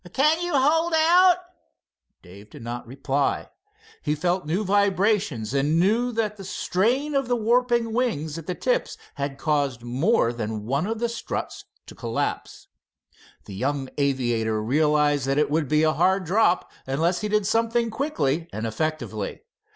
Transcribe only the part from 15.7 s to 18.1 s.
a hard drop unless he did something